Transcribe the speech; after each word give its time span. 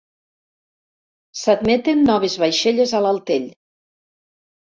S'admeten 1.41 2.01
noves 2.09 2.37
vaixelles 2.45 2.93
a 2.93 3.03
l'altell. 3.07 3.45